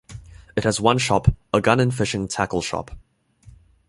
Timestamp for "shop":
0.97-1.27, 2.63-2.89